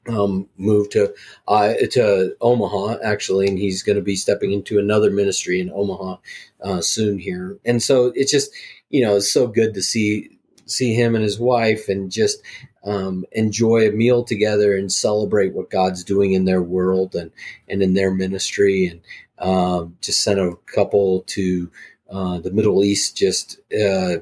[0.09, 1.15] Um, moved to
[1.47, 6.17] uh, to Omaha actually, and he's going to be stepping into another ministry in Omaha
[6.63, 7.59] uh, soon here.
[7.67, 8.51] And so it's just
[8.89, 10.31] you know it's so good to see
[10.65, 12.41] see him and his wife and just
[12.85, 17.31] um, enjoy a meal together and celebrate what God's doing in their world and,
[17.69, 18.87] and in their ministry.
[18.87, 19.01] And
[19.39, 21.71] um, just sent a couple to
[22.11, 23.17] uh, the Middle East.
[23.17, 24.21] Just uh,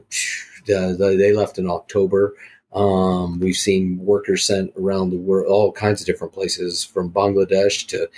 [0.67, 2.35] the, the, they left in October.
[2.73, 7.87] Um, we've seen workers sent around the world, all kinds of different places, from Bangladesh
[7.89, 8.09] to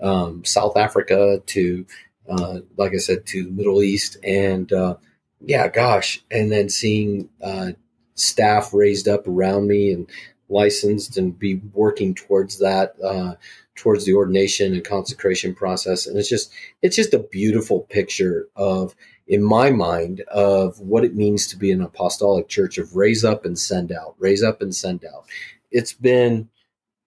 [0.00, 1.86] um, South Africa to,
[2.28, 4.96] uh, like I said, to the Middle East, and uh,
[5.40, 7.72] yeah, gosh, and then seeing uh,
[8.14, 10.08] staff raised up around me and
[10.48, 13.34] licensed and be working towards that uh,
[13.74, 16.06] towards the ordination and consecration process.
[16.06, 18.94] And it's just it's just a beautiful picture of
[19.32, 23.46] in my mind of what it means to be an apostolic church of raise up
[23.46, 25.24] and send out raise up and send out
[25.70, 26.50] it's been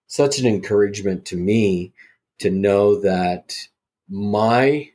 [0.08, 1.92] such an encouragement to me
[2.40, 3.54] to know that
[4.08, 4.90] my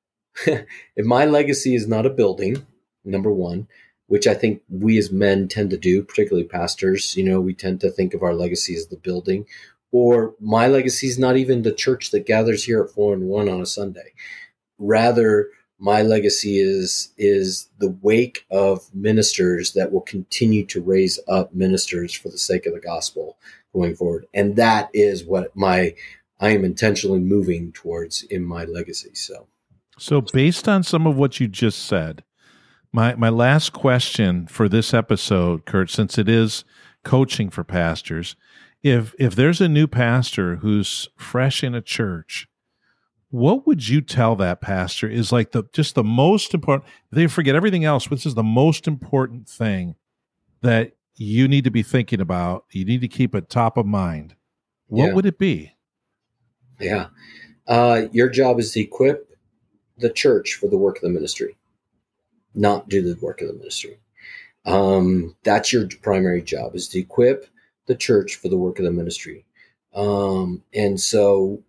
[0.46, 2.64] if my legacy is not a building
[3.04, 3.66] number one
[4.06, 7.14] which I think we as men tend to do, particularly pastors.
[7.14, 9.44] You know, we tend to think of our legacy as the building,
[9.92, 13.50] or my legacy is not even the church that gathers here at Four and One
[13.50, 14.14] on a Sunday.
[14.78, 21.54] Rather, my legacy is is the wake of ministers that will continue to raise up
[21.54, 23.38] ministers for the sake of the gospel
[23.72, 25.94] going forward, and that is what my
[26.40, 29.14] I am intentionally moving towards in my legacy.
[29.14, 29.48] So,
[29.98, 32.24] so based on some of what you just said,
[32.92, 36.64] my my last question for this episode, Kurt, since it is
[37.04, 38.34] coaching for pastors,
[38.82, 42.48] if if there's a new pastor who's fresh in a church,
[43.30, 47.54] what would you tell that pastor is like the just the most important they forget
[47.54, 49.96] everything else, which is the most important thing
[50.62, 54.34] that you need to be thinking about, you need to keep it top of mind.
[54.86, 55.12] What yeah.
[55.14, 55.74] would it be?
[56.80, 57.08] Yeah.
[57.66, 59.36] Uh, your job is to equip
[59.98, 61.58] the church for the work of the ministry
[62.58, 63.98] not do the work of the ministry.
[64.66, 67.46] Um, that's your primary job is to equip
[67.86, 69.44] the church for the work of the ministry.
[69.94, 71.62] Um, and so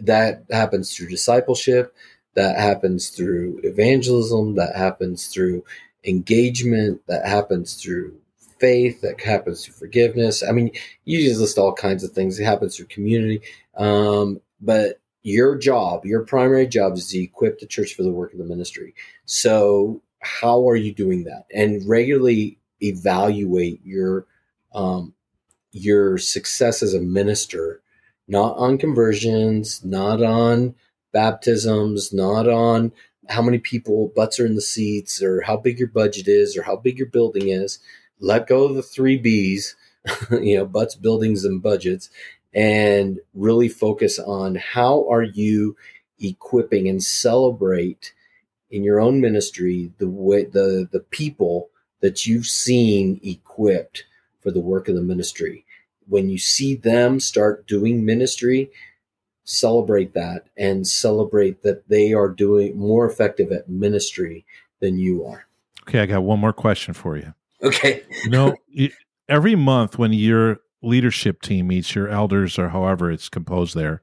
[0.00, 1.94] that happens through discipleship,
[2.34, 5.64] that happens through evangelism, that happens through
[6.04, 8.14] engagement, that happens through
[8.58, 10.42] faith, that happens through forgiveness.
[10.42, 10.70] I mean,
[11.04, 12.38] you just list all kinds of things.
[12.38, 13.42] It happens through community.
[13.76, 18.32] Um, but your job, your primary job is to equip the church for the work
[18.32, 18.94] of the ministry.
[19.24, 24.26] So how are you doing that and regularly evaluate your
[24.72, 25.14] um,
[25.72, 27.80] your success as a minister
[28.28, 30.74] not on conversions not on
[31.12, 32.92] baptisms not on
[33.28, 36.62] how many people butts are in the seats or how big your budget is or
[36.62, 37.78] how big your building is.
[38.20, 39.76] Let go of the three b's
[40.30, 42.10] you know butts buildings and budgets
[42.54, 45.76] and really focus on how are you
[46.20, 48.14] equipping and celebrate
[48.70, 51.68] in your own ministry the way the the people
[52.00, 54.04] that you've seen equipped
[54.40, 55.64] for the work of the ministry
[56.08, 58.70] when you see them start doing ministry
[59.48, 64.44] celebrate that and celebrate that they are doing more effective at ministry
[64.80, 65.46] than you are.
[65.88, 67.32] Okay i got one more question for you.
[67.62, 68.02] Okay.
[68.24, 68.56] You know
[69.28, 74.02] every month when your leadership team meets your elders or however it's composed there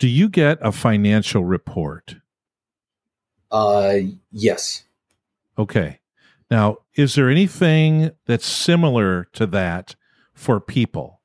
[0.00, 2.16] do you get a financial report?
[3.52, 3.96] Uh,
[4.32, 4.84] yes.
[5.58, 6.00] Okay.
[6.50, 9.94] Now, is there anything that's similar to that
[10.32, 11.19] for people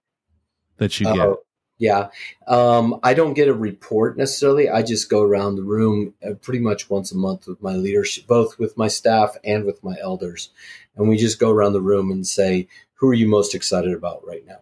[0.78, 1.20] that you get?
[1.20, 1.36] Uh,
[1.78, 2.08] Yeah.
[2.48, 4.70] Um, I don't get a report necessarily.
[4.70, 8.28] I just go around the room uh, pretty much once a month with my leadership,
[8.28, 10.50] both with my staff and with my elders.
[10.96, 14.26] And we just go around the room and say, who are you most excited about
[14.26, 14.60] right now?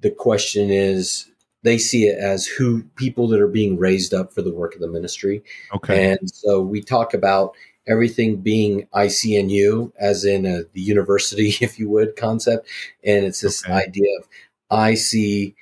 [0.00, 1.28] The question is,
[1.64, 4.80] they see it as who people that are being raised up for the work of
[4.80, 5.42] the ministry.
[5.74, 6.12] Okay.
[6.12, 7.56] And so we talk about
[7.88, 12.68] everything being ICNU, as in a, the university, if you would, concept.
[13.04, 13.72] And it's this okay.
[13.72, 14.28] idea of
[14.70, 15.54] I see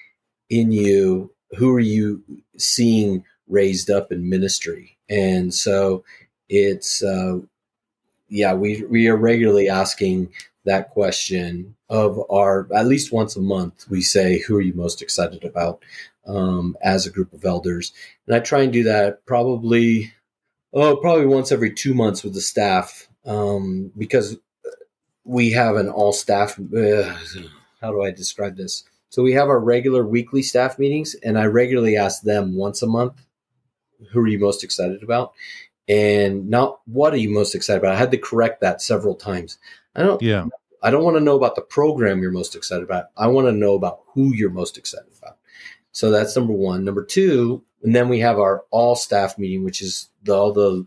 [0.51, 2.23] in you, who are you
[2.57, 4.99] seeing raised up in ministry?
[5.09, 6.05] And so
[6.49, 7.39] it's, uh,
[8.29, 10.31] yeah, we, we are regularly asking
[10.65, 15.01] that question of our, at least once a month, we say, who are you most
[15.01, 15.85] excited about
[16.27, 17.93] um, as a group of elders?
[18.27, 20.13] And I try and do that probably,
[20.73, 24.37] oh, probably once every two months with the staff um, because
[25.25, 27.15] we have an all staff, uh,
[27.81, 28.85] how do I describe this?
[29.17, 32.87] So we have our regular weekly staff meetings, and I regularly ask them once a
[32.87, 33.15] month,
[34.11, 35.33] who are you most excited about?
[35.89, 37.95] And not what are you most excited about?
[37.95, 39.57] I had to correct that several times.
[39.95, 40.45] I don't yeah.
[40.83, 43.07] I don't want to know about the program you're most excited about.
[43.17, 45.39] I want to know about who you're most excited about.
[45.93, 46.85] So that's number one.
[46.85, 50.85] Number two, and then we have our all staff meeting, which is the, all the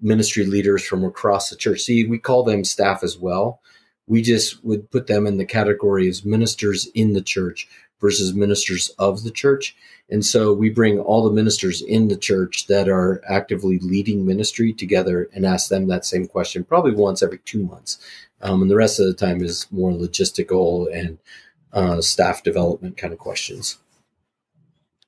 [0.00, 1.82] ministry leaders from across the church.
[1.82, 3.60] See, we call them staff as well
[4.08, 7.68] we just would put them in the category as ministers in the church
[8.00, 9.76] versus ministers of the church.
[10.10, 14.72] And so we bring all the ministers in the church that are actively leading ministry
[14.72, 17.98] together and ask them that same question, probably once every two months.
[18.40, 21.18] Um, and the rest of the time is more logistical and
[21.72, 23.78] uh, staff development kind of questions.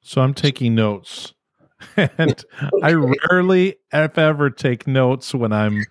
[0.03, 1.33] So I'm taking notes.
[1.97, 2.45] and
[2.83, 5.85] I rarely, if ever, take notes when I'm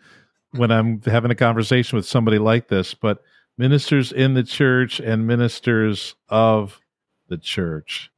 [0.51, 3.23] when I'm having a conversation with somebody like this, but
[3.57, 6.79] ministers in the church and ministers of
[7.27, 8.11] the church.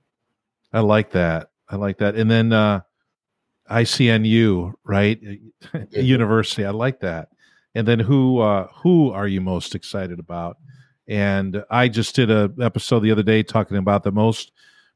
[0.72, 1.50] I like that.
[1.70, 2.16] I like that.
[2.16, 2.82] And then uh,
[3.70, 5.20] ICNU, right?
[5.92, 6.66] University.
[6.66, 7.30] I like that.
[7.74, 10.58] And then who uh, who are you most excited about?
[11.08, 14.52] And I just did a episode the other day talking about the most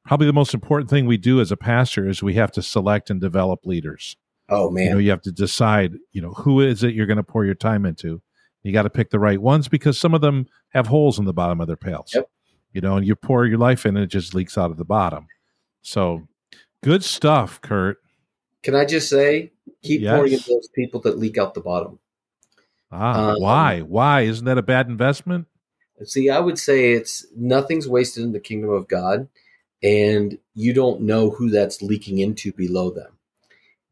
[0.05, 3.09] probably the most important thing we do as a pastor is we have to select
[3.09, 4.17] and develop leaders.
[4.49, 7.17] Oh man, you know, you have to decide, you know, who is it you're going
[7.17, 8.21] to pour your time into.
[8.63, 11.33] You got to pick the right ones because some of them have holes in the
[11.33, 12.11] bottom of their pails.
[12.15, 12.29] Yep.
[12.73, 14.85] You know, and you pour your life in, and it just leaks out of the
[14.85, 15.27] bottom.
[15.81, 16.27] So,
[16.83, 17.97] good stuff, Kurt.
[18.63, 19.51] Can I just say,
[19.83, 20.15] keep yes.
[20.15, 21.99] pouring into those people that leak out the bottom.
[22.91, 23.81] Ah, um, why?
[23.81, 25.47] Why isn't that a bad investment?
[26.03, 29.27] See, I would say it's nothing's wasted in the kingdom of God,
[29.81, 33.15] and you don't know who that's leaking into below them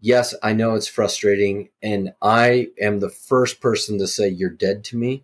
[0.04, 4.84] yes, I know it's frustrating, and I am the first person to say you're dead
[4.86, 5.24] to me,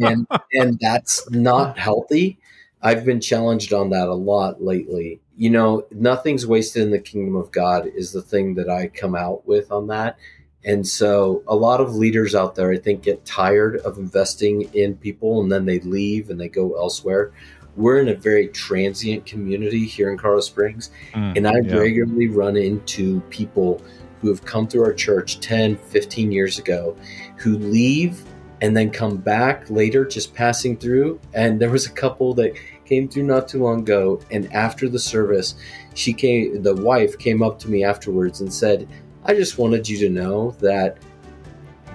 [0.00, 2.38] and and that's not healthy.
[2.82, 5.20] I've been challenged on that a lot lately.
[5.36, 9.14] You know, nothing's wasted in the kingdom of God is the thing that I come
[9.14, 10.18] out with on that.
[10.64, 14.96] And so a lot of leaders out there, I think, get tired of investing in
[14.96, 17.32] people and then they leave and they go elsewhere
[17.76, 20.90] we're in a very transient community here in Colorado Springs.
[21.12, 21.76] Mm, and I yeah.
[21.76, 23.82] regularly run into people
[24.20, 26.96] who have come through our church 10, 15 years ago
[27.36, 28.24] who leave
[28.62, 31.20] and then come back later, just passing through.
[31.34, 32.54] And there was a couple that
[32.86, 34.20] came through not too long ago.
[34.30, 35.56] And after the service,
[35.94, 38.88] she came, the wife came up to me afterwards and said,
[39.24, 40.98] I just wanted you to know that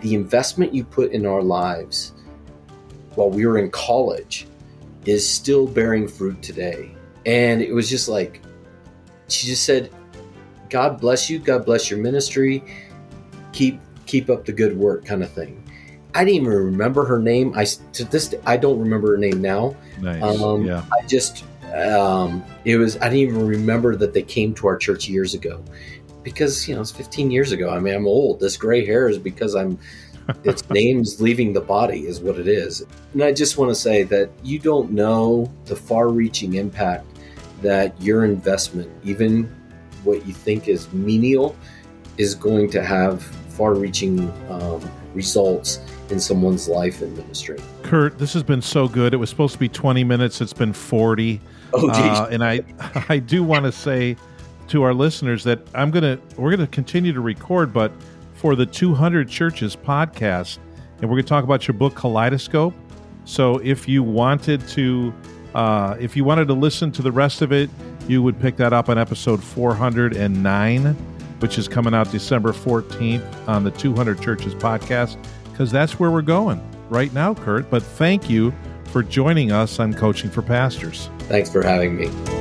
[0.01, 2.13] the investment you put in our lives
[3.15, 4.47] while we were in college
[5.05, 6.95] is still bearing fruit today.
[7.25, 8.41] And it was just like,
[9.27, 9.91] she just said,
[10.69, 11.39] God bless you.
[11.39, 12.63] God bless your ministry.
[13.51, 15.61] Keep keep up the good work, kind of thing.
[16.13, 17.53] I didn't even remember her name.
[17.55, 19.75] I to this I don't remember her name now.
[19.99, 20.21] Nice.
[20.23, 20.83] Um, yeah.
[20.91, 21.43] I just
[21.73, 25.63] um, it was I didn't even remember that they came to our church years ago
[26.23, 27.69] because you know it's 15 years ago.
[27.69, 28.39] I mean I'm old.
[28.39, 29.77] This gray hair is because I'm
[30.43, 32.85] its name's leaving the body is what it is.
[33.13, 37.05] And I just want to say that you don't know the far-reaching impact
[37.61, 39.43] that your investment, even
[40.03, 41.55] what you think is menial,
[42.17, 45.79] is going to have far-reaching um, results
[46.09, 47.59] in someone's life and ministry.
[47.83, 49.13] Kurt, this has been so good.
[49.13, 50.41] It was supposed to be 20 minutes.
[50.41, 51.39] It's been 40.
[51.73, 52.61] Oh, uh, and I,
[53.09, 54.17] I do want to say
[54.71, 57.91] to our listeners that I'm gonna we're gonna continue to record, but
[58.41, 60.57] for the 200 Churches podcast,
[60.99, 62.73] and we're going to talk about your book Kaleidoscope.
[63.23, 65.13] So if you wanted to,
[65.53, 67.69] uh, if you wanted to listen to the rest of it,
[68.07, 70.85] you would pick that up on episode 409,
[71.37, 76.23] which is coming out December 14th on the 200 Churches podcast, because that's where we're
[76.23, 77.69] going right now, Kurt.
[77.69, 78.51] But thank you
[78.85, 81.11] for joining us on Coaching for Pastors.
[81.19, 82.40] Thanks for having me.